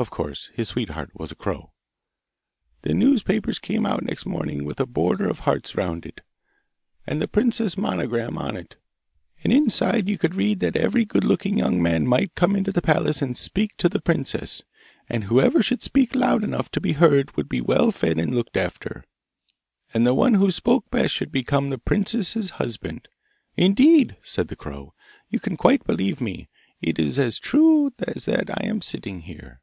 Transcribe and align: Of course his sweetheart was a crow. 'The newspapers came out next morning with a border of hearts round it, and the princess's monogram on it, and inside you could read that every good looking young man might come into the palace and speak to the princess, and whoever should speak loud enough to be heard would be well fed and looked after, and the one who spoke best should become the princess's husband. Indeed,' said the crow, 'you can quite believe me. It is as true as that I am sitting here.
Of 0.00 0.10
course 0.10 0.52
his 0.54 0.68
sweetheart 0.68 1.10
was 1.14 1.32
a 1.32 1.34
crow. 1.34 1.72
'The 2.82 2.94
newspapers 2.94 3.58
came 3.58 3.84
out 3.84 4.04
next 4.04 4.26
morning 4.26 4.64
with 4.64 4.78
a 4.78 4.86
border 4.86 5.28
of 5.28 5.40
hearts 5.40 5.74
round 5.74 6.06
it, 6.06 6.20
and 7.04 7.20
the 7.20 7.26
princess's 7.26 7.76
monogram 7.76 8.38
on 8.38 8.56
it, 8.56 8.76
and 9.42 9.52
inside 9.52 10.08
you 10.08 10.16
could 10.16 10.36
read 10.36 10.60
that 10.60 10.76
every 10.76 11.04
good 11.04 11.24
looking 11.24 11.58
young 11.58 11.82
man 11.82 12.06
might 12.06 12.36
come 12.36 12.54
into 12.54 12.70
the 12.70 12.80
palace 12.80 13.20
and 13.20 13.36
speak 13.36 13.76
to 13.78 13.88
the 13.88 14.00
princess, 14.00 14.62
and 15.08 15.24
whoever 15.24 15.64
should 15.64 15.82
speak 15.82 16.14
loud 16.14 16.44
enough 16.44 16.70
to 16.70 16.80
be 16.80 16.92
heard 16.92 17.36
would 17.36 17.48
be 17.48 17.60
well 17.60 17.90
fed 17.90 18.18
and 18.18 18.36
looked 18.36 18.56
after, 18.56 19.02
and 19.92 20.06
the 20.06 20.14
one 20.14 20.34
who 20.34 20.52
spoke 20.52 20.88
best 20.92 21.12
should 21.12 21.32
become 21.32 21.70
the 21.70 21.76
princess's 21.78 22.50
husband. 22.50 23.08
Indeed,' 23.56 24.16
said 24.22 24.46
the 24.46 24.54
crow, 24.54 24.94
'you 25.28 25.40
can 25.40 25.56
quite 25.56 25.82
believe 25.82 26.20
me. 26.20 26.48
It 26.80 27.00
is 27.00 27.18
as 27.18 27.40
true 27.40 27.92
as 27.98 28.26
that 28.26 28.48
I 28.56 28.64
am 28.64 28.80
sitting 28.80 29.22
here. 29.22 29.60